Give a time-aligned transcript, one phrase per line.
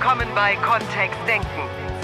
[0.00, 1.46] willkommen bei Kontext Denken.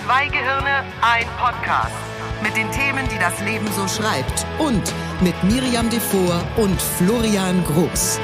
[0.04, 1.94] Zwei Gehirne, ein Podcast.
[2.42, 4.44] Mit den Themen, die das Leben so schreibt.
[4.58, 4.92] Und
[5.22, 8.20] mit Miriam Devor und Florian Groß.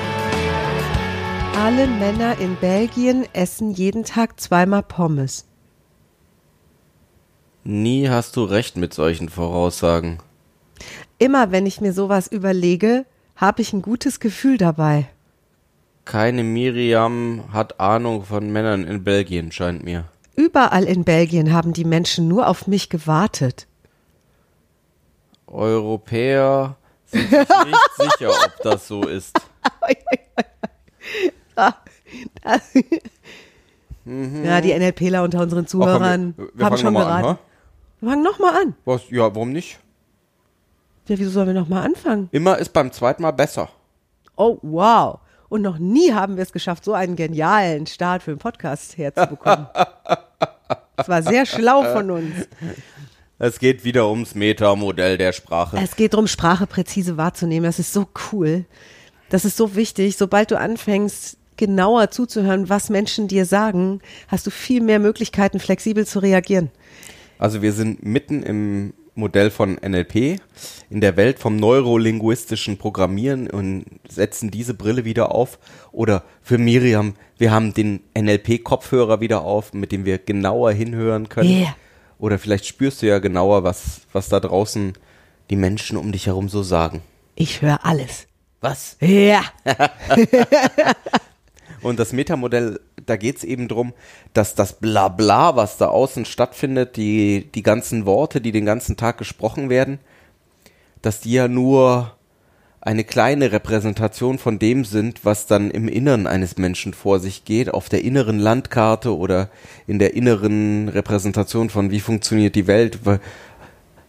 [1.57, 5.47] Alle Männer in Belgien essen jeden Tag zweimal Pommes.
[7.65, 10.19] Nie hast du recht mit solchen Voraussagen.
[11.19, 15.09] Immer wenn ich mir sowas überlege, habe ich ein gutes Gefühl dabei.
[16.05, 20.05] Keine Miriam hat Ahnung von Männern in Belgien, scheint mir.
[20.35, 23.67] Überall in Belgien haben die Menschen nur auf mich gewartet.
[25.47, 29.39] Europäer sind sich nicht sicher, ob das so ist.
[34.05, 37.25] Ja, die NLPler unter unseren Zuhörern Ach, komm, wir- wir haben fangen schon noch mal
[37.25, 37.39] an,
[38.01, 38.75] wir fangen nochmal an.
[38.85, 39.03] Was?
[39.11, 39.79] Ja, warum nicht?
[41.07, 42.29] Ja, wieso sollen wir nochmal anfangen?
[42.33, 43.69] Immer ist beim zweiten Mal besser.
[44.37, 45.21] Oh, wow.
[45.53, 49.67] Und noch nie haben wir es geschafft, so einen genialen Start für den Podcast herzubekommen.
[50.97, 52.35] Das war sehr schlau von uns.
[53.39, 55.79] Es geht wieder ums Metamodell der Sprache.
[55.83, 57.65] Es geht darum, Sprache präzise wahrzunehmen.
[57.65, 58.67] Das ist so cool.
[59.31, 60.17] Das ist so wichtig.
[60.17, 66.07] Sobald du anfängst, genauer zuzuhören, was Menschen dir sagen, hast du viel mehr Möglichkeiten, flexibel
[66.07, 66.71] zu reagieren.
[67.39, 70.41] Also wir sind mitten im Modell von NLP,
[70.89, 75.59] in der Welt vom neurolinguistischen Programmieren und setzen diese Brille wieder auf.
[75.91, 81.51] Oder für Miriam, wir haben den NLP-Kopfhörer wieder auf, mit dem wir genauer hinhören können.
[81.51, 81.77] Yeah.
[82.19, 84.95] Oder vielleicht spürst du ja genauer, was, was da draußen
[85.51, 87.03] die Menschen um dich herum so sagen.
[87.35, 88.27] Ich höre alles.
[88.61, 88.97] Was?
[89.01, 89.43] Ja.
[91.83, 93.93] Und das Metamodell, da geht es eben drum,
[94.33, 99.19] dass das Blabla, was da außen stattfindet, die, die ganzen Worte, die den ganzen Tag
[99.19, 99.99] gesprochen werden,
[101.03, 102.17] dass die ja nur
[102.81, 107.73] eine kleine Repräsentation von dem sind, was dann im Innern eines Menschen vor sich geht,
[107.73, 109.51] auf der inneren Landkarte oder
[109.87, 112.99] in der inneren Repräsentation von wie funktioniert die Welt,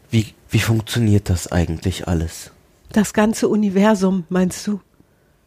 [0.09, 2.51] wie, wie funktioniert das eigentlich alles?
[2.91, 4.79] Das ganze Universum, meinst du?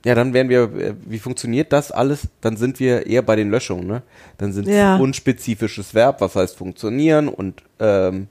[0.06, 2.28] Ja, dann wären wir, äh, wie funktioniert das alles?
[2.40, 4.02] Dann sind wir eher bei den Löschungen, ne?
[4.38, 4.98] Dann sind es Ja.
[4.98, 8.28] unspezifisches Verb, was heißt funktionieren und ähm,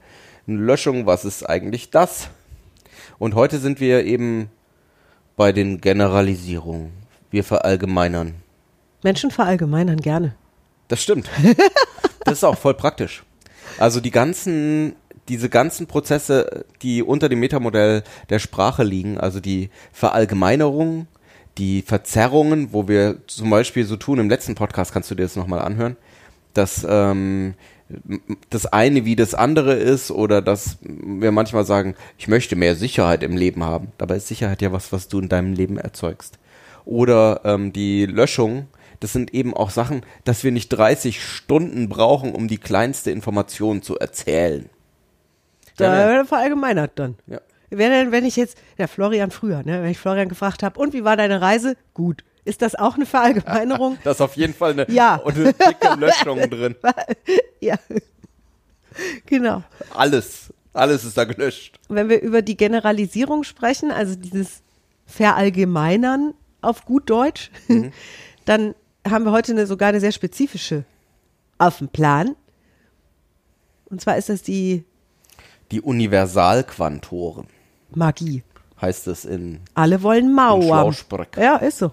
[0.48, 2.30] eine Löschung, was ist eigentlich das?
[3.20, 4.50] Und heute sind wir eben
[5.36, 6.92] bei den Generalisierungen.
[7.30, 8.36] Wir verallgemeinern.
[9.04, 10.34] Menschen verallgemeinern gerne.
[10.88, 11.30] Das stimmt.
[12.24, 13.24] das ist auch voll praktisch.
[13.80, 14.96] Also die ganzen,
[15.28, 21.08] diese ganzen Prozesse, die unter dem Metamodell der Sprache liegen, also die Verallgemeinerung,
[21.58, 25.36] die Verzerrungen, wo wir zum Beispiel so tun, im letzten Podcast kannst du dir das
[25.36, 25.96] nochmal anhören,
[26.54, 27.56] dass ähm,
[28.50, 33.24] das eine wie das andere ist oder dass wir manchmal sagen, ich möchte mehr Sicherheit
[33.24, 33.92] im Leben haben.
[33.98, 36.40] Dabei ist Sicherheit ja was, was du in deinem Leben erzeugst.
[36.84, 38.68] Oder ähm, die Löschung,
[39.00, 43.82] das sind eben auch Sachen, dass wir nicht 30 Stunden brauchen, um die kleinste Information
[43.82, 44.70] zu erzählen.
[45.78, 47.16] Da Ja, er verallgemeinert dann.
[47.28, 47.40] Ja.
[47.70, 50.94] Wäre denn, wenn ich jetzt, ja, Florian früher, ne, wenn ich Florian gefragt habe, und
[50.94, 51.76] wie war deine Reise?
[51.94, 52.24] Gut.
[52.46, 53.98] Ist das auch eine Verallgemeinerung?
[54.04, 55.16] Da ist auf jeden Fall eine, Ja.
[55.16, 56.76] und eine dicke Löschung drin.
[57.60, 57.76] ja.
[59.26, 59.64] Genau.
[59.94, 60.54] Alles.
[60.74, 61.80] Alles ist da gelöscht.
[61.90, 64.62] Wenn wir über die Generalisierung sprechen, also dieses
[65.06, 67.92] Verallgemeinern auf gut Deutsch, Mhm.
[68.46, 68.76] dann
[69.08, 70.84] haben wir heute eine, sogar eine sehr spezifische
[71.58, 72.36] auf dem Plan.
[73.86, 74.84] Und zwar ist das die
[75.72, 77.48] Die Universalquantoren
[77.96, 78.44] Magie.
[78.82, 80.64] heißt es in Alle wollen Mauern.
[80.64, 81.38] Schlauchsprück.
[81.38, 81.92] Ja, ist so.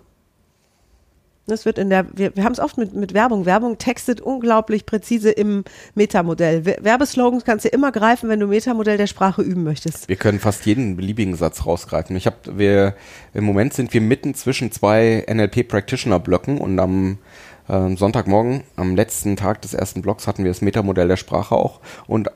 [1.49, 3.47] Das wird in der, wir, wir haben es oft mit, mit Werbung.
[3.47, 5.65] Werbung textet unglaublich präzise im
[5.97, 6.65] Metamodell.
[6.65, 10.09] We- Werbeslogans kannst du immer greifen, wenn du Metamodell der Sprache üben möchtest.
[10.09, 12.15] Wir können fast jeden beliebigen Satz rausgreifen.
[12.15, 12.95] Ich habe, wir
[13.35, 17.19] im Moment sind wir mitten zwischen zwei NLP Practitioner Blöcken und am
[17.69, 21.81] ähm, Sonntagmorgen, am letzten Tag des ersten Blocks hatten wir das Metamodell der Sprache auch
[22.07, 22.29] und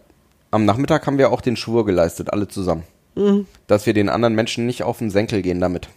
[0.51, 2.83] am Nachmittag haben wir auch den Schwur geleistet, alle zusammen,
[3.17, 3.47] Mhm.
[3.67, 5.89] dass wir den anderen Menschen nicht auf den Senkel gehen damit.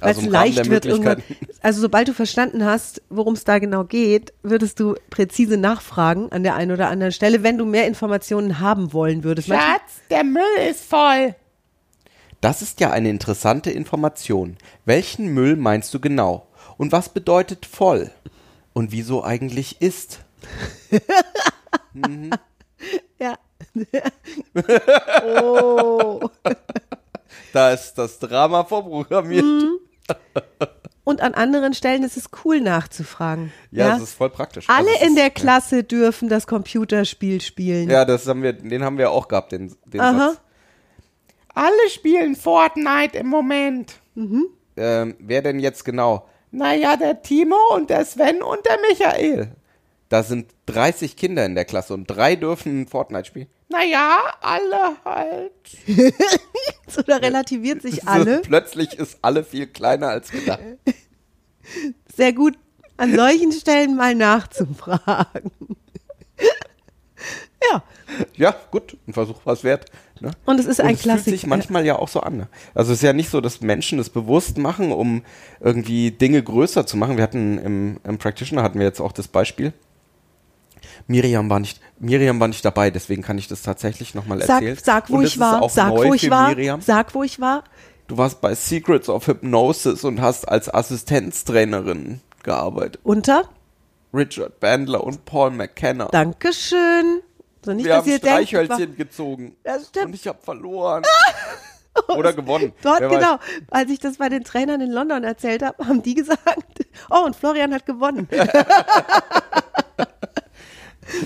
[0.00, 1.22] Weil Also es leicht wird irgendwann.
[1.60, 6.44] Also sobald du verstanden hast, worum es da genau geht, würdest du präzise nachfragen an
[6.44, 9.48] der einen oder anderen Stelle, wenn du mehr Informationen haben wollen würdest.
[9.48, 9.80] Manchmal-
[10.10, 11.34] der Müll ist voll.
[12.40, 14.56] Das ist ja eine interessante Information.
[14.84, 16.46] Welchen Müll meinst du genau?
[16.76, 18.12] Und was bedeutet voll?
[18.72, 20.20] Und wieso eigentlich ist?
[23.20, 23.36] Ja.
[25.24, 26.20] Oh.
[27.52, 29.44] Da ist das Drama vorprogrammiert.
[29.44, 29.78] Mhm.
[31.04, 33.52] Und an anderen Stellen ist es cool nachzufragen.
[33.70, 34.68] Ja, das ist voll praktisch.
[34.68, 37.88] Alle Also in ist- der Klasse dürfen das Computerspiel spielen.
[37.88, 40.30] Ja, das haben wir, den haben wir auch gehabt, den, den Aha.
[40.32, 40.40] Satz.
[41.54, 43.94] Alle spielen Fortnite im Moment.
[44.76, 46.28] Ähm, wer denn jetzt genau?
[46.50, 49.52] Naja, der Timo und der Sven und der Michael.
[50.10, 53.48] Da sind 30 Kinder in der Klasse und drei dürfen Fortnite spielen.
[53.68, 55.52] Naja, alle halt.
[56.90, 58.40] So, da relativiert sich So, alle.
[58.40, 60.60] plötzlich ist alle viel kleiner als gedacht.
[62.16, 62.54] Sehr gut,
[62.96, 65.50] an solchen Stellen mal nachzufragen.
[67.70, 67.82] ja,
[68.36, 69.90] Ja, gut, ein Versuch was wert.
[70.20, 70.30] Ne?
[70.46, 71.46] und es ist Und ein es fühlt sich Klassiker.
[71.48, 72.38] manchmal ja auch so an.
[72.38, 72.48] Ne?
[72.74, 75.22] Also es ist ja nicht so, dass Menschen es bewusst machen, um
[75.60, 77.16] irgendwie Dinge größer zu machen.
[77.18, 79.72] Wir hatten im, im Practitioner hatten wir jetzt auch das Beispiel.
[81.08, 84.78] Miriam war nicht, Miriam war nicht dabei, deswegen kann ich das tatsächlich nochmal erzählen.
[84.80, 85.68] sag, wo ich war.
[85.68, 86.48] Sag, wo ich war.
[86.50, 86.80] Miriam.
[86.80, 87.64] Sag, wo ich war.
[88.06, 93.00] Du warst bei Secrets of Hypnosis und hast als Assistenztrainerin gearbeitet.
[93.04, 93.48] Unter?
[94.14, 96.06] Richard Bandler und Paul McKenna.
[96.06, 97.22] Dankeschön.
[97.64, 99.56] So nicht, wir dass haben ihr denkt, Streichhölzchen gezogen.
[99.64, 100.06] Das stimmt.
[100.06, 101.02] Und ich habe verloren.
[102.08, 102.72] Oder gewonnen.
[102.82, 103.18] Dort, Wer weiß.
[103.18, 103.38] genau.
[103.70, 107.36] Als ich das bei den Trainern in London erzählt habe, haben die gesagt, oh, und
[107.36, 108.28] Florian hat gewonnen.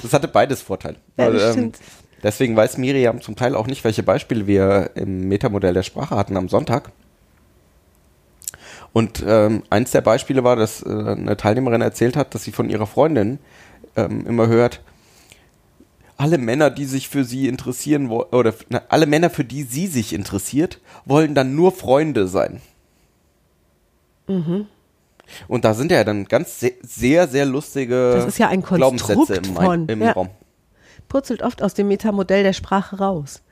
[0.02, 0.96] Das hatte beides Vorteil.
[1.16, 1.78] Ja, das Weil, ähm, stimmt.
[2.22, 6.36] deswegen weiß Miriam zum Teil auch nicht, welche Beispiele wir im Metamodell der Sprache hatten
[6.36, 6.92] am Sonntag.
[8.92, 12.68] Und ähm, eins der Beispiele war, dass äh, eine Teilnehmerin erzählt hat, dass sie von
[12.68, 13.38] ihrer Freundin
[13.96, 14.80] ähm, immer hört,
[16.18, 20.12] alle Männer, die sich für sie interessieren, oder na, alle Männer, für die sie sich
[20.12, 22.60] interessiert, wollen dann nur Freunde sein.
[24.28, 24.66] Mhm.
[25.48, 29.34] Und da sind ja dann ganz se sehr, sehr lustige Das ist ja ein Glaubenssätze
[29.36, 30.12] im, von- im ja.
[30.12, 30.28] Raum.
[31.08, 33.42] Purzelt oft aus dem Metamodell der Sprache raus.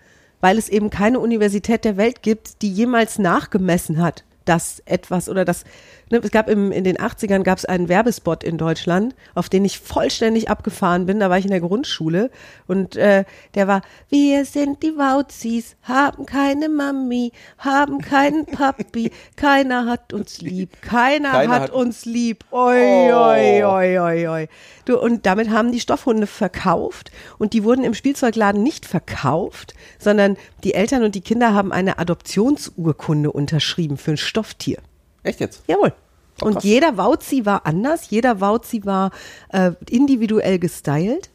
[0.41, 5.45] Weil es eben keine Universität der Welt gibt, die jemals nachgemessen hat, dass etwas oder
[5.45, 5.65] das,
[6.11, 9.65] ne, es gab im, in den 80ern gab es einen Werbespot in Deutschland, auf den
[9.65, 12.31] ich vollständig abgefahren bin, da war ich in der Grundschule
[12.67, 13.25] und äh,
[13.55, 20.41] der war, wir sind die Wauzis, haben keine Mami, haben keinen Papi, keiner hat uns
[20.41, 24.49] lieb, keiner, Keiner hat, hat- uns lieb, oi, oi, oi, oi, oi.
[24.85, 30.37] Du, und damit haben die Stoffhunde verkauft und die wurden im Spielzeugladen nicht verkauft, sondern
[30.65, 34.79] die Eltern und die Kinder haben eine Adoptionsurkunde unterschrieben für ein Stofftier.
[35.23, 35.63] Echt jetzt?
[35.67, 35.93] Jawohl.
[36.41, 36.65] Und krass.
[36.65, 39.11] jeder Wauzi war anders, jeder Wauzi war
[39.51, 41.31] äh, individuell gestylt.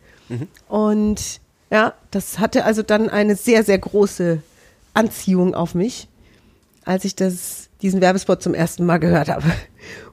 [0.67, 1.39] Und
[1.69, 4.41] ja, das hatte also dann eine sehr, sehr große
[4.93, 6.07] Anziehung auf mich,
[6.83, 9.45] als ich das, diesen Werbespot zum ersten Mal gehört habe.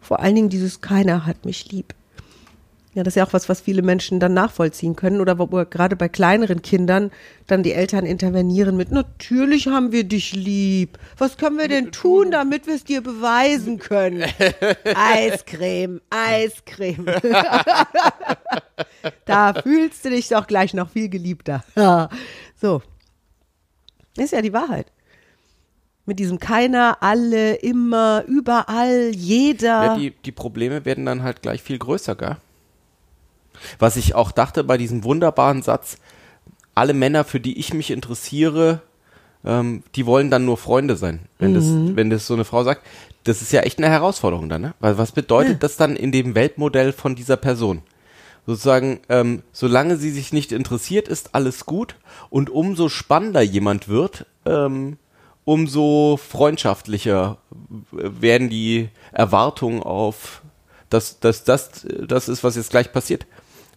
[0.01, 1.95] Vor allen Dingen dieses Keiner hat mich lieb.
[2.95, 5.65] Ja, das ist ja auch was, was viele Menschen dann nachvollziehen können oder wo wo
[5.65, 7.11] gerade bei kleineren Kindern
[7.47, 10.99] dann die Eltern intervenieren mit, natürlich haben wir dich lieb.
[11.17, 14.25] Was können wir denn tun, damit wir es dir beweisen können?
[14.95, 17.07] Eiscreme, Eiscreme.
[19.25, 21.65] da fühlst du dich doch gleich noch viel geliebter.
[22.61, 22.83] so.
[24.19, 24.93] Ist ja die Wahrheit.
[26.05, 29.85] Mit diesem keiner, alle, immer, überall, jeder.
[29.85, 32.37] Ja, die, die Probleme werden dann halt gleich viel größer, gell?
[33.79, 35.99] Was ich auch dachte bei diesem wunderbaren Satz,
[36.75, 38.81] alle Männer, für die ich mich interessiere,
[39.45, 41.21] ähm, die wollen dann nur Freunde sein.
[41.39, 42.83] Wenn, das, wenn das so eine Frau sagt,
[43.25, 44.75] das ist ja echt eine Herausforderung dann, ne?
[44.81, 47.83] Weil was bedeutet das dann in dem Weltmodell von dieser Person?
[48.47, 51.97] Sozusagen, ähm, solange sie sich nicht interessiert, ist alles gut
[52.29, 54.97] und umso spannender jemand wird, ähm,
[55.45, 57.39] umso freundschaftlicher
[57.91, 60.43] werden die Erwartungen auf,
[60.91, 63.27] dass, dass das das ist, was jetzt gleich passiert.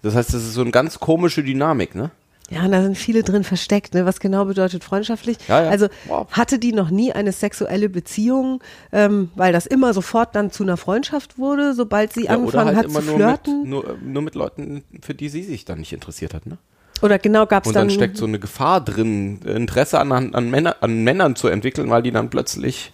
[0.05, 2.11] Das heißt, das ist so eine ganz komische Dynamik, ne?
[2.51, 4.05] Ja, und da sind viele drin versteckt, ne?
[4.05, 5.37] Was genau bedeutet freundschaftlich?
[5.47, 5.69] Ja, ja.
[5.69, 6.27] Also Wow.
[6.31, 10.77] hatte die noch nie eine sexuelle Beziehung, ähm, weil das immer sofort dann zu einer
[10.77, 13.61] Freundschaft wurde, sobald sie Ja, angefangen hat zu nur flirten?
[13.61, 16.59] mit, nur, nur mit Leuten, für die sie sich dann nicht interessiert hat, ne?
[17.01, 20.49] Oder genau gab es Und dann, dann steckt so eine Gefahr drin, Interesse an, an,
[20.51, 22.93] Männer, an Männern zu entwickeln, weil die dann plötzlich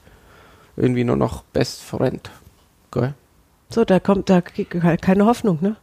[0.78, 2.32] irgendwie nur noch Best Friend.
[2.90, 3.14] Geil.
[3.70, 5.76] so, da kommt da ke- keine Hoffnung, ne?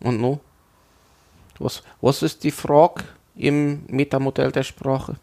[0.00, 0.08] Ja.
[0.08, 0.40] Und no?
[1.58, 5.16] Was, was ist die Frage im Metamodell der Sprache?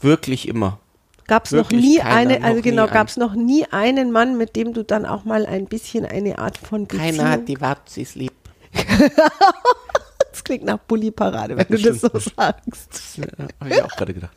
[0.00, 0.78] Wirklich immer.
[1.26, 2.92] Gab es noch nie keiner, eine, also genau, einen.
[2.92, 6.38] gab es noch nie einen Mann, mit dem du dann auch mal ein bisschen eine
[6.40, 7.16] Art von Beziehung.
[7.16, 8.32] Keiner hat die Watzis lieb.
[10.32, 13.18] das klingt nach Bulli-Parade, wenn du das so sagst.
[13.18, 13.26] Ja,
[13.60, 14.36] Habe ich auch gerade gedacht.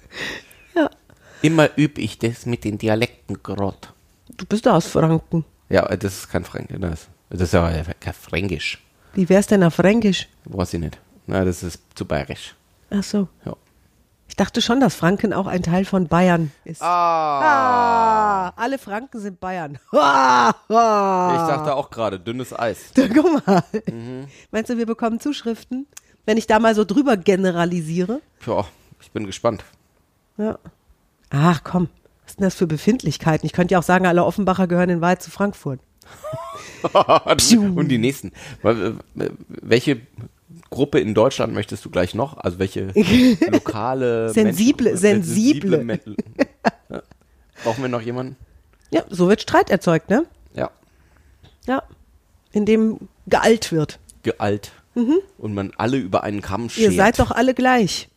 [1.41, 3.87] Immer üb ich das mit den Dialekten gerade.
[4.37, 5.45] Du bist aus Franken.
[5.69, 6.77] Ja, das ist kein Fränkisch.
[6.79, 8.83] Das, das ist ja kein Fränkisch.
[9.13, 10.27] Wie wär's denn auf Fränkisch?
[10.45, 10.99] Weiß ich nicht.
[11.27, 12.55] Na, das ist zu bayerisch.
[12.89, 13.27] Ach so.
[13.45, 13.55] Ja.
[14.27, 16.81] Ich dachte schon, dass Franken auch ein Teil von Bayern ist.
[16.81, 19.77] Ah, alle Franken sind Bayern.
[19.91, 21.31] Ah, ah.
[21.35, 22.91] Ich dachte auch gerade, dünnes Eis.
[22.95, 23.63] Guck mal.
[23.91, 24.27] Mhm.
[24.51, 25.85] Meinst du, wir bekommen Zuschriften,
[26.25, 28.21] wenn ich da mal so drüber generalisiere?
[28.47, 28.65] Ja,
[29.01, 29.63] ich bin gespannt.
[30.37, 30.57] Ja.
[31.29, 31.89] Ach komm,
[32.23, 33.45] was ist denn das für Befindlichkeiten?
[33.45, 35.79] Ich könnte ja auch sagen, alle Offenbacher gehören in Wahrheit zu Frankfurt.
[37.75, 38.31] Und die nächsten.
[38.63, 38.91] Äh,
[39.47, 40.01] Welche
[40.69, 42.37] Gruppe in Deutschland möchtest du gleich noch?
[42.37, 42.87] Also welche
[43.51, 45.83] lokale Sensible- Menschen- sensible.
[45.83, 45.99] Men-
[46.89, 47.01] ja.
[47.63, 48.35] Brauchen wir noch jemanden?
[48.91, 50.25] Ja, so wird Streit erzeugt, ne?
[50.55, 50.69] Ja.
[51.67, 51.83] Ja.
[52.51, 53.99] In dem gealt wird.
[54.23, 54.71] Gealt.
[54.95, 56.93] Und man alle über einen Kamm Ihr schert.
[56.93, 58.09] seid doch alle gleich.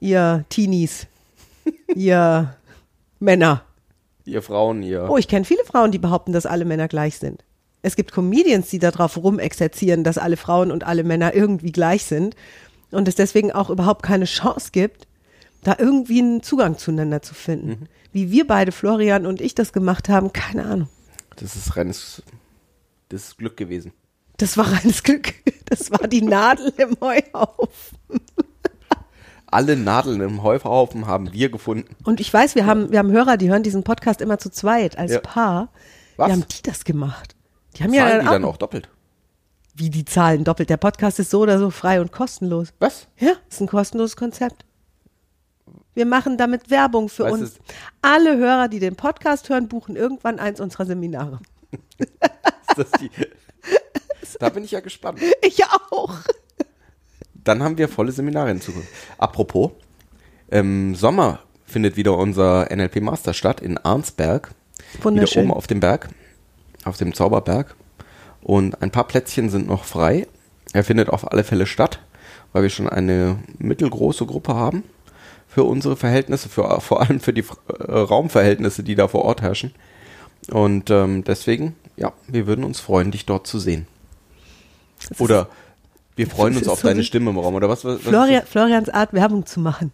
[0.00, 1.06] Ihr Teenies.
[1.94, 2.56] ihr
[3.20, 3.62] Männer.
[4.24, 5.08] Ihr Frauen, ihr.
[5.10, 7.44] Oh, ich kenne viele Frauen, die behaupten, dass alle Männer gleich sind.
[7.82, 12.34] Es gibt Comedians, die darauf rumexerzieren, dass alle Frauen und alle Männer irgendwie gleich sind
[12.90, 15.06] und es deswegen auch überhaupt keine Chance gibt,
[15.62, 17.88] da irgendwie einen Zugang zueinander zu finden.
[18.12, 20.88] Wie wir beide, Florian und ich, das gemacht haben, keine Ahnung.
[21.36, 22.22] Das ist reines
[23.08, 23.92] das ist Glück gewesen.
[24.38, 25.34] Das war reines Glück.
[25.66, 27.98] Das war die Nadel im Heuhaufen.
[29.54, 31.94] Alle Nadeln im Heuhaufen haben wir gefunden.
[32.02, 34.98] Und ich weiß, wir haben, wir haben Hörer, die hören diesen Podcast immer zu zweit
[34.98, 35.20] als Ja.
[35.20, 35.68] Paar.
[36.16, 36.26] Was?
[36.28, 37.36] Wie haben die das gemacht?
[37.76, 38.88] Die haben ja Zahlen dann die auch, dann auch doppelt.
[39.76, 40.70] wie die Zahlen doppelt.
[40.70, 42.74] Der Podcast ist so oder so frei und kostenlos.
[42.80, 43.06] Was?
[43.16, 44.64] Ja, ist ein kostenloses Konzept.
[45.94, 47.54] Wir machen damit Werbung für Weißt uns.
[48.02, 51.38] Alle Hörer, die den Podcast hören, buchen irgendwann eins unserer Seminare.
[51.98, 52.10] Ist
[52.76, 53.08] das die?
[54.40, 55.20] da bin ich ja gespannt.
[55.42, 56.12] Ich auch.
[57.44, 58.88] Dann haben wir volle Seminare in Zukunft.
[59.18, 59.70] Apropos,
[60.50, 64.50] im Sommer findet wieder unser NLP Master statt in Arnsberg.
[64.92, 65.44] Wieder Wunderschön.
[65.44, 66.08] oben auf dem Berg,
[66.84, 67.74] auf dem Zauberberg.
[68.42, 70.26] Und ein paar Plätzchen sind noch frei.
[70.72, 72.00] Er findet auf alle Fälle statt,
[72.52, 74.82] weil wir schon eine mittelgroße Gruppe haben
[75.48, 77.44] für unsere Verhältnisse, für, vor allem für die
[77.78, 79.72] äh, Raumverhältnisse, die da vor Ort herrschen.
[80.50, 83.86] Und ähm, deswegen, ja, wir würden uns freuen, dich dort zu sehen.
[85.18, 85.48] Oder
[86.16, 87.84] wir freuen uns auf so deine Stimme im Raum, oder was?
[87.84, 89.92] was Florian, Florians Art, Werbung zu machen.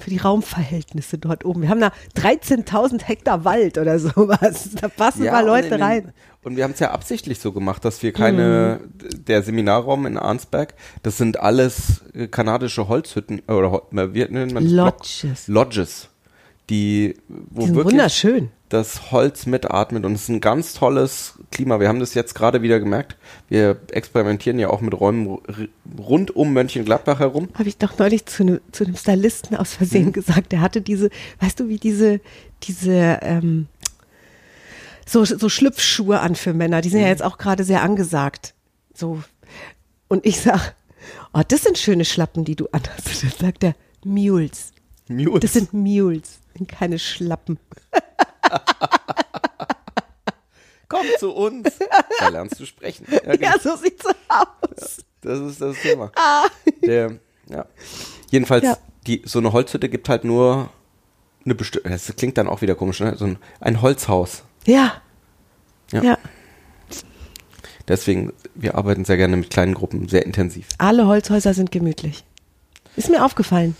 [0.00, 1.62] Für die Raumverhältnisse dort oben.
[1.62, 4.70] Wir haben da 13.000 Hektar Wald oder sowas.
[4.80, 6.12] Da passen ein paar und Leute den- rein.
[6.44, 9.24] Und wir haben es ja absichtlich so gemacht, dass wir keine, Mhm.
[9.26, 14.52] der Seminarraum in Arnsberg, das sind alles äh, kanadische Holzhütten, äh, oder Hol- wie nennt
[14.54, 14.72] man das?
[14.72, 15.48] Lodges.
[15.48, 16.08] Lodges.
[16.70, 18.50] Die, wo Die sind wirklich wunderschön.
[18.68, 21.80] das Holz mitatmet und es ist ein ganz tolles Klima.
[21.80, 23.16] Wir haben das jetzt gerade wieder gemerkt.
[23.48, 25.38] Wir experimentieren ja auch mit Räumen
[25.98, 27.48] rund um Mönchengladbach herum.
[27.54, 29.76] Habe ich doch neulich zu, ne, zu einem Stylisten aus Mhm.
[29.78, 30.52] Versehen gesagt.
[30.52, 31.08] Der hatte diese,
[31.40, 32.20] weißt du, wie diese,
[32.64, 33.66] diese, ähm,
[35.06, 36.82] so, so Schlüpfschuhe an für Männer.
[36.82, 37.04] Die sind Mhm.
[37.04, 38.52] ja jetzt auch gerade sehr angesagt.
[38.94, 39.22] So.
[40.08, 40.74] Und ich sag,
[41.32, 43.06] oh, das sind schöne Schlappen, die du anhast.
[43.06, 44.72] Und dann sagt er, Mules.
[45.08, 45.40] Mules.
[45.40, 46.37] Das sind Mules,
[46.68, 47.58] keine Schlappen.
[50.88, 51.68] Komm zu uns.
[52.20, 53.06] Da lernst du sprechen.
[53.10, 53.52] Ja, genau.
[53.52, 54.98] Ja, so sieht's aus.
[55.20, 56.10] Das ist das Thema.
[56.84, 57.64] Der, ja.
[58.30, 58.76] Jedenfalls, Ja.
[59.06, 60.68] die, so eine Holzhütte gibt halt nur
[61.44, 63.14] eine bestimmte, das klingt dann auch wieder komisch, ne?
[63.16, 64.42] So ein, ein Holzhaus.
[64.66, 65.00] Ja.
[65.92, 66.02] Ja.
[66.02, 66.18] ja.
[67.86, 70.66] Deswegen, wir arbeiten sehr gerne mit kleinen Gruppen, sehr intensiv.
[70.78, 72.24] Alle Holzhäuser sind gemütlich.
[72.96, 73.76] Ist mir aufgefallen.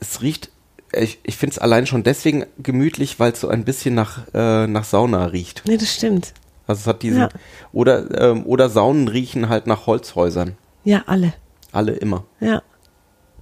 [0.00, 0.50] Es, riecht,
[0.92, 4.66] ich, ich finde es allein schon deswegen gemütlich, weil es so ein bisschen nach, äh,
[4.66, 5.62] nach Sauna riecht.
[5.66, 6.32] Nee, das stimmt.
[6.66, 7.28] Also es hat diesen, Ja.
[7.72, 10.56] oder, ähm, oder Saunen riechen halt nach Holzhäusern.
[10.84, 11.32] Ja, alle.
[11.72, 12.24] Alle immer.
[12.40, 12.62] Ja.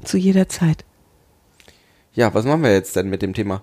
[0.05, 0.85] Zu jeder Zeit.
[2.13, 3.63] Ja, was machen wir jetzt denn mit dem Thema?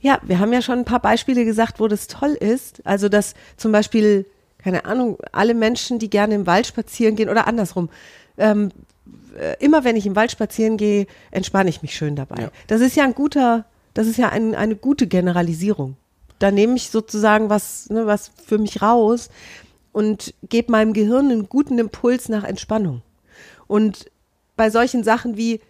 [0.00, 2.86] Ja, wir haben ja schon ein paar Beispiele gesagt, wo das toll ist.
[2.86, 4.26] Also, dass zum Beispiel,
[4.58, 7.88] keine Ahnung, alle Menschen, die gerne im Wald spazieren gehen oder andersrum,
[8.38, 8.70] ähm, äh,
[9.60, 12.42] immer wenn ich im Wald spazieren gehe, entspanne ich mich schön dabei.
[12.42, 12.50] Ja.
[12.66, 15.96] Das ist ja ein guter, das ist ja ein, eine gute Generalisierung.
[16.38, 19.30] Da nehme ich sozusagen was, ne, was für mich raus
[19.92, 23.02] und gebe meinem Gehirn einen guten Impuls nach Entspannung.
[23.66, 24.10] Und
[24.56, 25.60] bei solchen Sachen wie,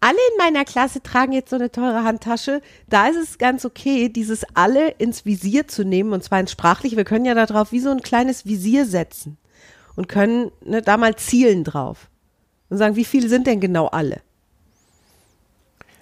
[0.00, 4.08] alle in meiner Klasse tragen jetzt so eine teure Handtasche, da ist es ganz okay,
[4.08, 6.96] dieses alle ins Visier zu nehmen, und zwar ins Sprachliche.
[6.96, 9.38] Wir können ja darauf wie so ein kleines Visier setzen
[9.94, 12.08] und können ne, da mal zielen drauf
[12.72, 14.20] und sagen, wie viele sind denn genau alle?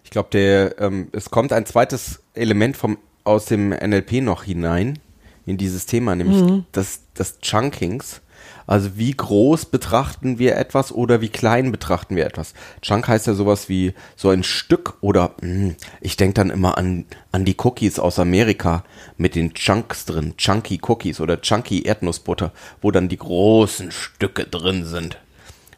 [0.05, 4.99] Ich glaube, der, ähm, es kommt ein zweites Element vom, aus dem NLP noch hinein
[5.47, 8.21] in dieses Thema, nämlich das, das Chunkings.
[8.67, 12.55] Also wie groß betrachten wir etwas oder wie klein betrachten wir etwas?
[12.83, 17.05] Chunk heißt ja sowas wie so ein Stück oder mh, ich denke dann immer an,
[17.33, 18.85] an die Cookies aus Amerika
[19.17, 24.85] mit den Chunks drin, Chunky Cookies oder Chunky Erdnussbutter, wo dann die großen Stücke drin
[24.85, 25.19] sind.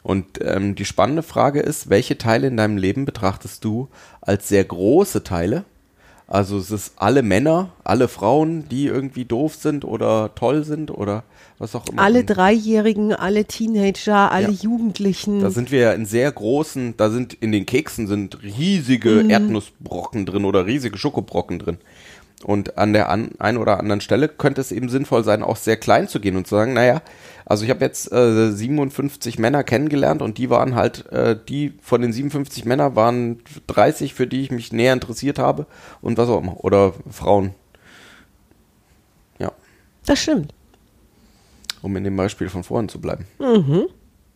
[0.03, 3.89] Und ähm, die spannende Frage ist, welche Teile in deinem Leben betrachtest du
[4.21, 5.65] als sehr große Teile?
[6.27, 11.25] Also es ist alle Männer, alle Frauen, die irgendwie doof sind oder toll sind oder
[11.59, 12.01] was auch immer.
[12.01, 14.63] Alle Dreijährigen, alle Teenager, alle Ja.
[14.63, 15.41] Jugendlichen.
[15.41, 20.25] Da sind wir ja in sehr großen, da sind in den Keksen sind riesige Erdnussbrocken
[20.25, 21.77] drin oder riesige Schokobrocken drin.
[22.45, 25.77] Und an der an, einen oder anderen Stelle könnte es eben sinnvoll sein, auch sehr
[25.77, 27.03] klein zu gehen und zu sagen, naja,
[27.47, 32.01] also ich habe jetzt äh, 57 Männer kennengelernt und die waren halt, äh, die von
[32.03, 35.67] den 57 Männern waren 30, für die ich mich näher interessiert habe
[36.01, 36.65] und was auch immer.
[36.65, 37.55] Oder Frauen.
[39.39, 39.53] Ja,
[40.07, 40.55] Das stimmt.
[41.83, 43.27] um in dem Beispiel von vorhin zu bleiben.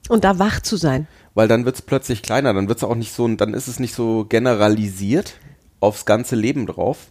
[0.09, 1.07] Und da wach zu sein.
[1.35, 3.79] Weil dann wird es plötzlich kleiner, dann wird es auch nicht so, dann ist es
[3.81, 5.35] nicht so generalisiert
[5.81, 7.11] aufs ganze Leben drauf.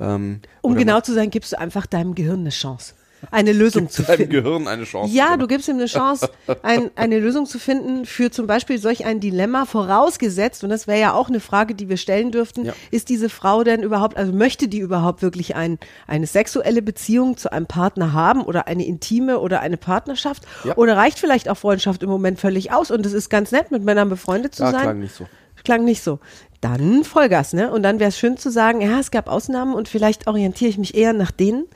[0.00, 2.94] Ähm, Um genau zu sein, gibst du einfach deinem Gehirn eine Chance,
[3.32, 4.32] eine Lösung zu deinem finden.
[4.32, 5.12] Gehirn eine Chance.
[5.12, 5.38] Ja, oder?
[5.38, 6.30] du gibst ihm eine Chance,
[6.62, 11.00] ein, eine Lösung zu finden für zum Beispiel solch ein Dilemma, vorausgesetzt, und das wäre
[11.00, 12.72] ja auch eine Frage, die wir stellen dürften, Ja.
[12.92, 17.50] ist diese Frau denn überhaupt, also möchte die überhaupt wirklich ein, eine sexuelle Beziehung zu
[17.50, 20.44] einem Partner haben oder eine intime oder eine Partnerschaft?
[20.64, 20.76] Ja.
[20.76, 23.82] Oder reicht vielleicht auch Freundschaft im Moment völlig aus und es ist ganz nett, mit
[23.82, 24.82] Männern befreundet zu Ja, sein?
[24.82, 25.26] klang nicht so.
[25.64, 26.20] Klang nicht so.
[26.60, 27.70] Dann Vollgas, ne?
[27.70, 30.78] Und dann wäre es schön zu sagen, ja, es gab Ausnahmen und vielleicht orientiere ich
[30.78, 31.66] mich eher nach denen.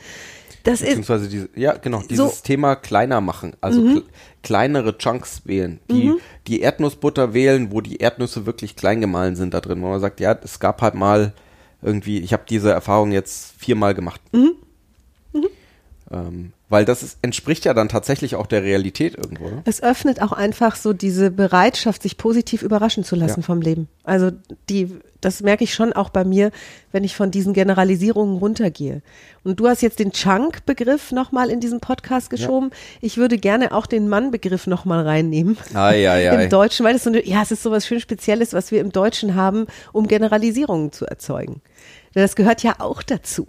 [0.64, 3.88] Das ist, Beziehungsweise diese, ja, genau, dieses Thema kleiner machen, also Mhm.
[3.98, 4.02] kle-
[4.44, 6.12] kleinere Chunks wählen, die,
[6.46, 10.20] die Erdnussbutter wählen, wo die Erdnüsse wirklich klein gemahlen sind da drin, wo man sagt,
[10.20, 11.32] ja, es gab halt mal
[11.80, 14.20] irgendwie, ich habe diese Erfahrung jetzt viermal gemacht.
[14.32, 14.52] Mhm.
[16.12, 19.46] Ähm, weil das ist, entspricht ja dann tatsächlich auch der Realität irgendwo.
[19.46, 19.62] Ne?
[19.64, 23.46] Es öffnet auch einfach so diese Bereitschaft, sich positiv überraschen zu lassen Ja.
[23.46, 23.88] vom Leben.
[24.04, 24.30] Also
[24.70, 24.90] die,
[25.20, 26.50] das merke ich schon auch bei mir,
[26.90, 29.02] wenn ich von diesen Generalisierungen runtergehe.
[29.44, 32.70] Und du hast jetzt den Chunk-Begriff nochmal in diesen Podcast geschoben.
[33.00, 35.58] Ich würde gerne auch den Mann-Begriff nochmal reinnehmen.
[35.74, 36.44] Ei, ei, ei.
[36.44, 38.92] Im Deutschen, weil das so eine, ja, es ist sowas schön Spezielles, was wir im
[38.92, 41.60] Deutschen haben, um Generalisierungen zu erzeugen.
[42.14, 43.46] Denn das gehört ja auch dazu.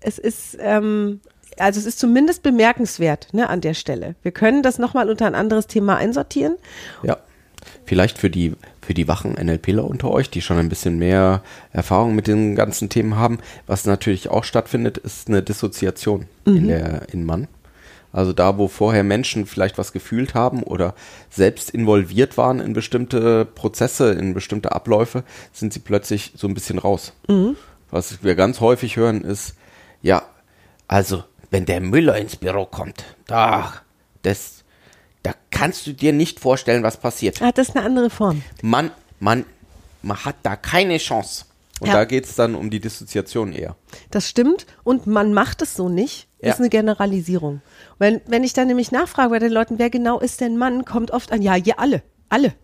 [0.00, 1.20] Es ist, ähm,
[1.58, 4.14] also es ist zumindest bemerkenswert ne, an der Stelle.
[4.22, 6.56] Wir können das nochmal unter ein anderes Thema einsortieren.
[7.02, 7.18] Ja.
[7.84, 11.42] Vielleicht für die, für die wachen NLPler unter euch, die schon ein bisschen mehr
[11.72, 13.38] Erfahrung mit den ganzen Themen haben.
[13.66, 17.48] Was natürlich auch stattfindet, ist eine Dissoziation in der, in Mann.
[18.12, 20.94] Also da, wo vorher Menschen vielleicht was gefühlt haben oder
[21.28, 25.22] selbst involviert waren in bestimmte Prozesse, in bestimmte Abläufe,
[25.52, 27.12] sind sie plötzlich so ein bisschen raus.
[27.90, 29.54] Was wir ganz häufig hören ist,
[30.02, 30.22] ja,
[30.88, 33.72] Also, wenn der Müller ins Büro kommt, da,
[34.22, 34.64] das,
[35.22, 37.40] da kannst du dir nicht vorstellen, was passiert.
[37.42, 38.42] Ah, das ist eine andere Form.
[38.62, 39.44] Man, man,
[40.02, 41.44] man hat da keine Chance.
[41.80, 41.94] und Ja.
[41.94, 43.76] da geht es dann um die Dissoziation eher.
[44.10, 44.66] Das stimmt.
[44.84, 46.28] Und man macht es so nicht.
[46.42, 46.50] Ja.
[46.52, 47.60] Ist eine Generalisierung.
[47.98, 51.10] Wenn, wenn ich dann nämlich nachfrage bei den Leuten, wer genau ist denn Mann, kommt
[51.10, 52.02] oft an, ja, ja, alle.
[52.30, 52.54] Alle.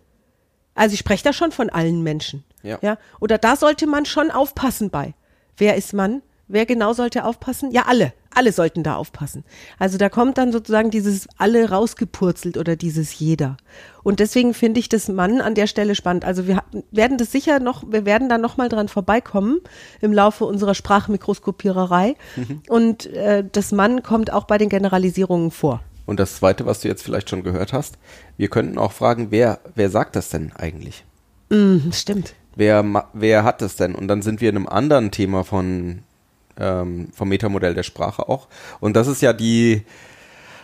[0.73, 2.43] Also ich spreche da schon von allen Menschen.
[2.63, 2.79] Ja.
[2.81, 2.97] ja.
[3.19, 5.13] Oder da sollte man schon aufpassen bei.
[5.57, 6.21] Wer ist Mann?
[6.49, 7.71] Wer genau sollte aufpassen?
[7.71, 8.13] Ja, alle.
[8.33, 9.43] Alle sollten da aufpassen.
[9.79, 13.57] Also da kommt dann sozusagen dieses alle rausgepurzelt oder dieses jeder.
[14.03, 16.23] Und deswegen finde ich das Mann an der Stelle spannend.
[16.23, 19.59] Also wir werden das sicher noch, wir werden da noch mal dran vorbeikommen
[19.99, 22.15] im Laufe unserer Sprachmikroskopiererei.
[22.69, 25.81] Und äh, das Mann kommt auch bei den Generalisierungen vor.
[26.05, 27.97] Und das Zweite, was du jetzt vielleicht schon gehört hast,
[28.37, 31.03] wir könnten auch fragen, wer, wer sagt das denn eigentlich?
[31.49, 32.33] Mhm, stimmt.
[32.55, 33.93] Wer, wer hat das denn?
[33.93, 36.03] Und dann sind wir in einem anderen Thema von,
[36.59, 38.47] ähm, vom Metamodell der Sprache auch.
[38.79, 39.83] Und das ist ja die,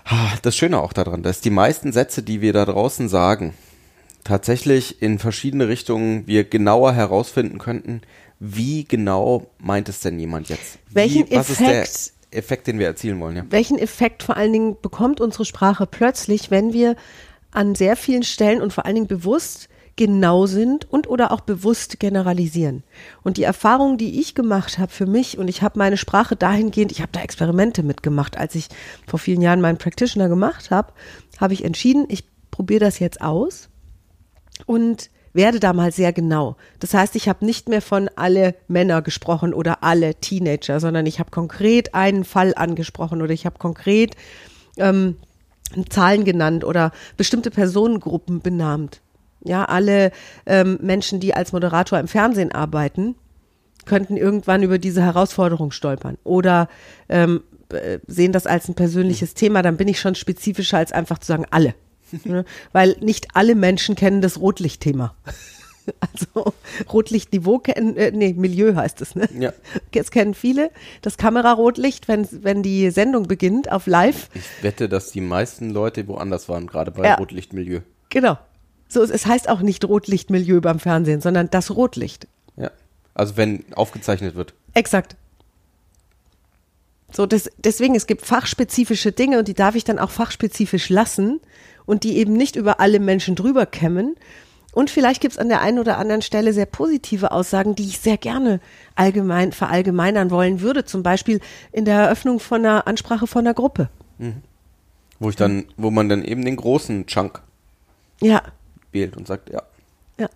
[0.06, 3.54] ah, das Schöne auch daran, dass die meisten Sätze, die wir da draußen sagen,
[4.24, 8.02] tatsächlich in verschiedene Richtungen wir genauer herausfinden könnten,
[8.40, 10.80] wie genau meint es denn jemand jetzt?
[10.90, 13.46] Welchen wie, was Effekt- ist der Effekt, den wir erzielen wollen, ja?
[13.50, 16.96] welchen Effekt vor allen Dingen bekommt unsere Sprache plötzlich, wenn wir
[17.52, 22.00] an sehr vielen Stellen und vor allen Dingen bewusst genau sind und oder auch bewusst
[22.00, 22.84] generalisieren.
[23.24, 26.92] Und die Erfahrung, die ich gemacht habe für mich, und ich habe meine Sprache dahingehend,
[26.92, 28.70] ich habe da Experimente mitgemacht, als ich
[29.08, 30.94] vor vielen Jahren meinen Practitioner gemacht habe,
[31.40, 33.70] habe ich entschieden, ich probiere das jetzt aus
[34.66, 36.56] und werde da mal sehr genau.
[36.80, 41.20] Das heißt, ich habe nicht mehr von alle Männer gesprochen oder alle Teenager, sondern ich
[41.20, 44.16] habe konkret einen Fall angesprochen oder ich habe konkret
[44.78, 45.18] ähm,
[45.90, 49.02] Zahlen genannt oder bestimmte Personengruppen benannt.
[49.44, 50.12] Ja, alle
[50.46, 53.16] ähm, Menschen, die als Moderator im Fernsehen arbeiten,
[53.86, 56.70] könnten irgendwann über diese Herausforderung stolpern oder
[57.10, 61.20] ähm, äh, sehen das als ein persönliches Thema, dann bin ich schon spezifischer als einfach
[61.20, 61.74] zu sagen alle.
[62.26, 62.46] Ne?
[62.72, 65.16] Weil nicht alle Menschen kennen das Rotlichtthema.
[66.00, 66.54] Also
[66.94, 69.28] Rotlichtniveau kennen, äh, nee, Milieu heißt es, ne?
[69.38, 69.52] Ja.
[69.92, 70.72] Das kennen viele.
[71.02, 74.30] Das Kamerarotlicht, wenn, wenn die Sendung beginnt auf live.
[74.34, 77.16] Ich wette, dass die meisten Leute woanders waren, gerade bei Ja.
[77.16, 77.82] Rotlichtmilieu.
[78.10, 78.38] Genau.
[78.94, 82.28] So, es- heißt auch nicht Rotlichtmilieu beim Fernsehen, sondern das Rotlicht.
[82.58, 82.72] Ja.
[83.14, 84.54] Also wenn aufgezeichnet wird.
[84.74, 85.16] Exakt.
[87.12, 91.40] So, das, deswegen, es gibt fachspezifische Dinge und die darf ich dann auch fachspezifisch lassen
[91.86, 94.16] und die eben nicht über alle Menschen drüber kämmen.
[94.72, 98.00] Und vielleicht gibt es an der einen oder anderen Stelle sehr positive Aussagen, die ich
[98.00, 98.60] sehr gerne
[98.96, 100.86] allgemein verallgemeinern wollen würde.
[100.86, 101.40] Zum Beispiel
[101.72, 103.90] in der Eröffnung von einer Ansprache von einer Gruppe.
[105.20, 107.44] Wo ich dann, wo man dann eben den großen Chunk
[108.22, 108.42] Ja,
[108.94, 109.62] wählt und sagt, ja.
[110.20, 110.30] ja.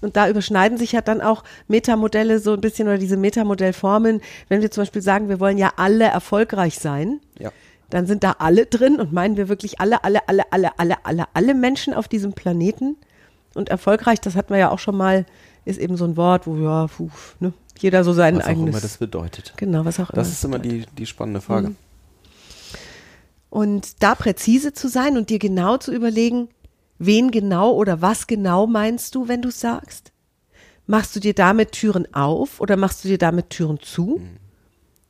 [0.00, 4.20] Und da überschneiden sich ja dann auch Metamodelle so ein bisschen oder diese Metamodellformen.
[4.48, 7.50] Wenn wir zum Beispiel sagen, wir wollen ja alle erfolgreich sein, Ja.
[7.90, 11.24] dann sind da alle drin und meinen wir wirklich alle, alle, alle, alle, alle, alle,
[11.32, 12.96] alle Menschen auf diesem Planeten.
[13.54, 15.26] Und erfolgreich, das hatten wir ja auch schon mal,
[15.64, 17.08] ist eben so ein Wort, wo ja, puh,
[17.40, 18.70] ne, jeder so sein Was auch eigenes.
[18.70, 19.54] immer das bedeutet.
[19.56, 20.16] genau, was auch immer.
[20.16, 21.68] Das ist immer die, die spannende Frage.
[21.68, 21.76] Mhm.
[23.50, 26.48] Und da präzise zu sein und dir genau zu überlegen,
[26.98, 30.12] wen genau oder was genau meinst du, wenn du sagst?
[30.86, 34.20] Machst du dir damit Türen auf oder machst du dir damit Türen zu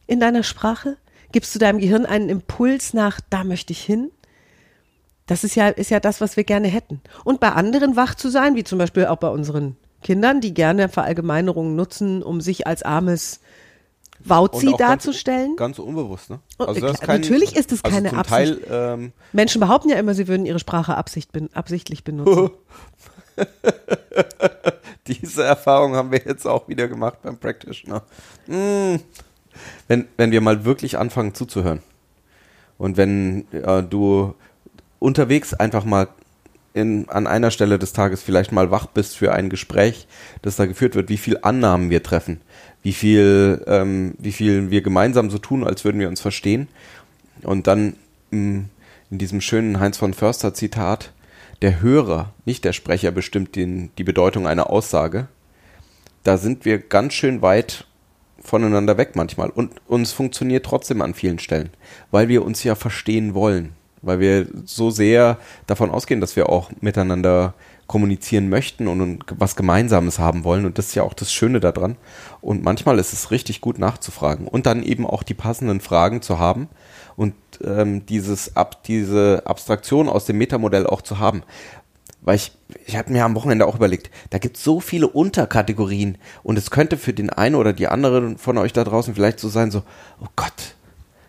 [0.07, 0.97] in deiner Sprache?
[1.33, 4.13] Gibst du deinem Gehirn einen Impuls nach, da möchte ich hin?
[5.27, 7.01] Das ist ja, ist ja das, was wir gerne hätten.
[7.25, 10.89] Und bei anderen wach zu sein, wie zum Beispiel auch bei unseren Kindern, die gerne
[10.89, 13.41] Verallgemeinerungen nutzen, um sich als armes
[14.25, 15.57] Wauzi auch ganz- darzustellen.
[15.57, 16.41] Ganz, unbewusst, ne?
[16.59, 18.67] Oh, das ist klar, natürlich ist es also keine zum Absicht.
[18.67, 22.51] Teil, ähm, Menschen behaupten ja immer, sie würden ihre Sprache Absicht absichtlich benutzen.
[25.07, 28.03] diese Erfahrung haben wir jetzt auch wieder gemacht beim Practitioner.
[28.47, 28.97] Mm.
[29.87, 31.81] Wenn, wenn wir mal wirklich anfangen zuzuhören
[32.77, 34.35] und wenn äh, du
[34.99, 36.09] unterwegs einfach mal
[36.75, 40.07] in, an einer Stelle des Tages vielleicht mal wach bist für ein Gespräch,
[40.43, 42.41] das da geführt wird, wie viel Annahmen wir treffen,
[42.83, 46.69] wie viel, ähm, wie viel wir gemeinsam so tun, als würden wir uns verstehen.
[47.43, 47.95] Und dann
[48.33, 48.65] mh,
[49.11, 51.13] in diesem schönen Heinz von Förster Zitat,
[51.63, 55.29] der Hörer, nicht der Sprecher, bestimmt den, die Bedeutung einer Aussage.
[56.25, 57.87] Da sind wir ganz schön weit
[58.43, 59.51] voneinander weg manchmal.
[59.51, 61.71] Und uns funktioniert trotzdem an vielen Stellen,
[62.11, 63.75] weil wir uns ja verstehen wollen.
[64.05, 67.55] Weil wir so sehr davon ausgehen, dass wir auch miteinander
[67.87, 70.65] kommunizieren möchten und, was Gemeinsames haben wollen.
[70.65, 71.97] Und das ist ja auch das Schöne daran.
[72.41, 76.39] Und manchmal ist es richtig gut nachzufragen und dann eben auch die passenden Fragen zu
[76.39, 76.69] haben
[77.17, 81.43] und ähm, dieses ab, diese Abstraktion aus dem Metamodell auch zu haben.
[82.23, 82.53] Weil ich,
[82.87, 86.71] ich habe mir am Wochenende auch überlegt, da gibt es so viele Unterkategorien und es
[86.71, 89.83] könnte für den einen oder die andere von euch da draußen vielleicht so sein, so,
[90.23, 90.75] oh Gott,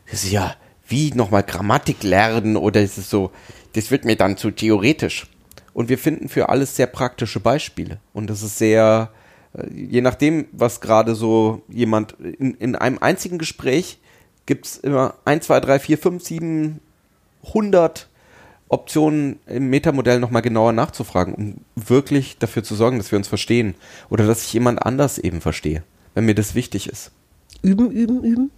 [0.10, 0.56] das ist ja
[0.88, 3.32] wie nochmal Grammatik lernen oder ist es so,
[3.74, 5.28] das wird mir dann zu theoretisch.
[5.74, 8.00] Und wir finden für alles sehr praktische Beispiele.
[8.14, 9.12] Und das ist sehr,
[9.54, 14.00] äh, je nachdem, was gerade so jemand in, in einem einzigen Gespräch
[14.46, 16.80] gibt es immer 1, 2, 3, 4, 5, 7,
[17.48, 18.08] 100
[18.68, 23.76] Optionen im Metamodell nochmal genauer nachzufragen, um wirklich dafür zu sorgen, dass wir uns verstehen
[24.10, 27.12] oder dass ich jemand anders eben verstehe, wenn mir das wichtig ist.
[27.62, 28.52] Üben, üben, üben.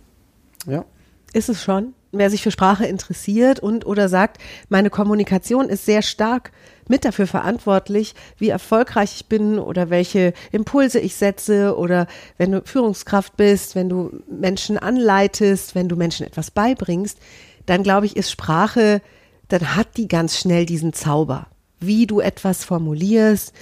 [0.66, 0.86] Ja.
[1.34, 1.94] Ist es schon.
[2.12, 4.38] Wer sich für Sprache interessiert und oder sagt,
[4.70, 6.52] meine Kommunikation ist sehr stark
[6.88, 12.62] mit dafür verantwortlich, wie erfolgreich ich bin oder welche Impulse ich setze oder wenn du
[12.64, 17.20] Führungskraft bist, wenn du Menschen anleitest, wenn du Menschen etwas beibringst,
[17.66, 19.02] dann glaube ich, ist Sprache,
[19.50, 21.48] dann hat die ganz schnell diesen Zauber.
[21.80, 23.54] Wie du etwas formulierst,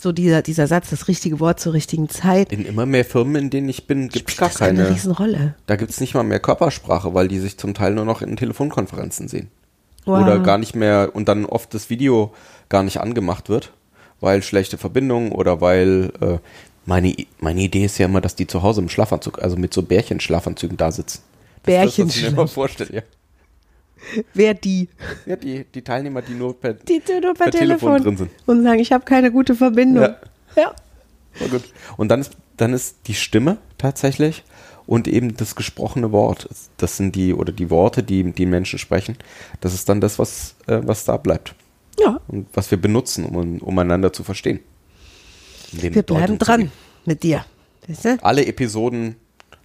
[0.00, 3.50] so dieser, dieser Satz, das richtige Wort zur richtigen Zeit, In immer mehr Firmen, in
[3.50, 4.94] denen ich bin, gibt es gar das eine keine.
[4.94, 5.54] Riesenrolle.
[5.66, 8.36] Da gibt es nicht mal mehr Körpersprache, weil die sich zum Teil nur noch in
[8.36, 9.48] Telefonkonferenzen sehen.
[10.04, 10.22] Wow.
[10.22, 12.32] Oder gar nicht mehr und dann oft das Video
[12.68, 13.72] gar nicht angemacht wird,
[14.20, 16.38] weil schlechte Verbindung oder weil äh,
[16.86, 19.82] meine, meine Idee ist ja immer, dass die zu Hause im Schlafanzug, also mit so
[19.82, 21.20] Bärchenschlafanzügen da sitzen.
[21.64, 23.02] Das ist das, was ich mir vorstelle, ja.
[24.34, 24.88] Wer die?
[25.26, 28.30] ja die, die Teilnehmer, die nur per, Die nur per, per Telefon Telefon, drin sind.
[28.46, 30.04] und sagen, ich habe keine gute Verbindung.
[30.04, 30.16] Ja.
[30.56, 30.74] ja.
[31.50, 31.62] Gut.
[31.96, 34.44] Und dann ist, dann ist die Stimme tatsächlich
[34.86, 36.48] und eben das gesprochene Wort.
[36.78, 39.16] Das sind die, oder die Worte, die die Menschen sprechen.
[39.60, 41.54] Das ist dann das, was, äh, was da bleibt.
[42.00, 44.60] Ja, Und was wir benutzen, um, um einander zu verstehen.
[45.72, 46.70] Wir bleiben dran
[47.04, 47.44] mit dir.
[48.22, 49.16] Alle Episoden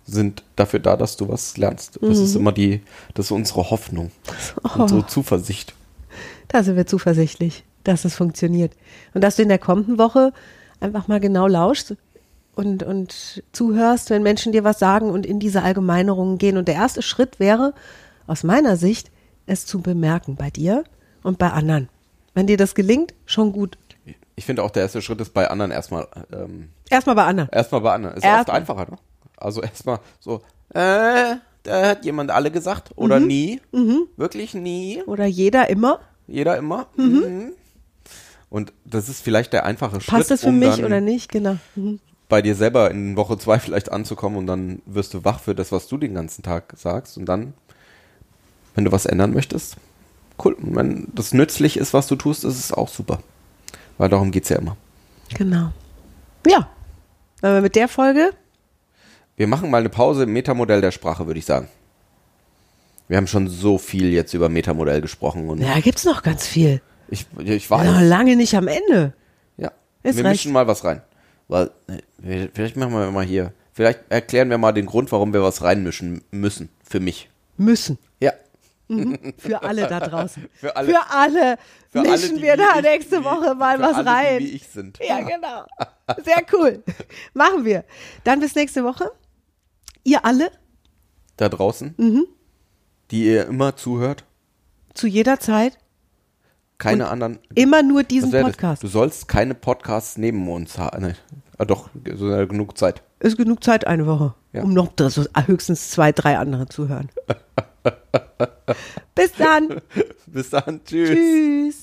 [0.05, 1.99] sind dafür da, dass du was lernst.
[2.01, 2.23] Das Mhm.
[2.25, 2.81] ist immer die,
[3.13, 4.11] das ist unsere Hoffnung,
[4.63, 4.81] Oh.
[4.81, 5.73] unsere Zuversicht.
[6.49, 8.73] Da sind wir zuversichtlich, dass es funktioniert.
[9.13, 10.33] Und dass du in der kommenden Woche
[10.81, 11.95] einfach mal genau lauschst
[12.55, 16.57] und, und zuhörst, wenn Menschen dir was sagen und in diese Allgemeinerungen gehen.
[16.57, 17.73] Und der erste Schritt wäre,
[18.27, 19.09] aus meiner Sicht,
[19.47, 20.83] es zu bemerken bei dir
[21.23, 21.89] und bei anderen.
[22.33, 23.77] Wenn dir das gelingt, schon gut.
[24.35, 27.49] Ich finde auch, der erste Schritt ist bei anderen erstmal, ähm, Erstmal bei anderen.
[27.51, 28.17] erstmal bei anderen.
[28.17, 28.97] Ist Erst- oft einfacher, ne?
[29.43, 30.41] Also erstmal so,
[30.73, 33.27] äh, da hat jemand alle gesagt oder Mhm.
[33.27, 33.61] nie.
[34.17, 35.01] Wirklich nie.
[35.05, 35.99] Oder jeder immer.
[36.27, 36.87] Jeder immer.
[36.95, 37.53] Mhm.
[38.49, 40.13] Und das ist vielleicht der einfache Schritt.
[40.13, 41.31] Passt das für um mich oder nicht?
[41.31, 41.57] Genau.
[41.75, 41.99] Mhm.
[42.29, 45.71] bei dir selber in Woche zwei vielleicht anzukommen und dann wirst du wach für das,
[45.71, 47.53] was du den ganzen Tag sagst und dann,
[48.73, 49.75] wenn du was ändern möchtest,
[50.43, 50.53] cool.
[50.53, 53.19] Und wenn das nützlich ist, was du tust, ist es auch super.
[53.99, 54.77] Weil darum geht's ja immer.
[55.37, 55.69] Genau.
[56.47, 56.69] Ja.
[57.43, 58.31] Äh, mit der Folge,
[59.35, 61.67] Wir machen mal eine Pause im Metamodell der Sprache, würde ich sagen.
[63.07, 66.81] Wir haben schon so viel jetzt über Metamodell gesprochen und ja, gibt's noch ganz viel.
[67.09, 67.85] ich, ich weiß.
[67.85, 69.13] noch lange nicht am Ende.
[69.57, 69.71] Ja,
[70.03, 70.41] Es wir reicht.
[70.45, 71.01] mischen mal was rein.
[71.47, 71.71] Weil,
[72.23, 75.61] äh, vielleicht machen wir mal hier, vielleicht erklären wir mal den Grund, warum wir was
[75.61, 76.69] reinmischen müssen.
[76.87, 77.29] Für mich.
[77.57, 77.97] Müssen.
[78.19, 78.31] Ja.
[79.37, 80.47] Für alle da draußen.
[80.53, 80.89] Für alle.
[80.93, 81.57] Für alle.
[81.89, 84.39] Für alle, mischen die wir da ich- nächste Woche mal für was alle, rein.
[84.39, 84.99] Die wie ich sind.
[85.05, 85.65] Ja, genau.
[86.23, 86.83] Sehr cool.
[87.33, 87.83] Machen wir.
[88.23, 89.11] Dann bis nächste Woche.
[90.03, 90.51] Ihr alle
[91.37, 92.25] Da draußen, Mhm.
[93.11, 94.25] die ihr immer zuhört.
[94.93, 95.77] zu jeder Zeit
[96.77, 97.39] Keine anderen.
[97.55, 98.43] immer nur diesen das?
[98.43, 98.83] Podcast.
[98.83, 101.01] Du sollst keine Podcasts neben uns haben.
[101.01, 101.15] Ne.
[101.57, 103.01] Ah, doch, so ja genug Zeit.
[103.19, 104.63] Ist genug Zeit eine Woche, Ja.
[104.63, 107.09] um noch das, höchstens zwei, drei andere zu hören.
[109.15, 109.81] bis dann.
[110.27, 110.81] Bis dann.
[110.83, 111.09] Tschüss.
[111.09, 111.82] Tschüss.